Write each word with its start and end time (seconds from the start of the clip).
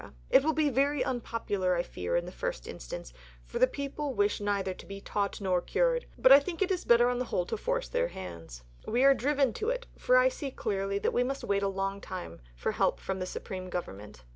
It 0.31 0.43
will 0.43 0.53
be 0.53 0.71
very 0.71 1.03
unpopular 1.03 1.75
I 1.75 1.83
fear 1.83 2.15
in 2.15 2.25
the 2.25 2.31
first 2.31 2.65
instance, 2.67 3.13
for 3.45 3.59
the 3.59 3.67
people 3.67 4.15
wish 4.15 4.41
neither 4.41 4.73
to 4.73 4.85
be 4.87 4.99
taught 4.99 5.39
nor 5.39 5.61
cured, 5.61 6.07
but 6.17 6.31
I 6.31 6.39
think 6.39 6.59
it 6.63 6.71
is 6.71 6.85
better 6.85 7.07
on 7.07 7.19
the 7.19 7.25
whole 7.25 7.45
to 7.45 7.55
force 7.55 7.87
their 7.87 8.07
hands. 8.07 8.63
We 8.87 9.03
are 9.03 9.13
driven 9.13 9.53
to 9.53 9.69
it, 9.69 9.85
for 9.99 10.17
I 10.17 10.27
see 10.27 10.49
clearly 10.49 10.97
that 10.97 11.13
we 11.13 11.23
must 11.23 11.43
wait 11.43 11.61
a 11.61 11.67
long 11.67 12.01
time 12.01 12.41
for 12.55 12.71
help 12.71 12.99
from 12.99 13.19
the 13.19 13.27
Supreme 13.27 13.69
Government.... 13.69 14.23